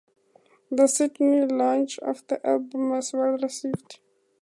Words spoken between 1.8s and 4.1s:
of the album was well received.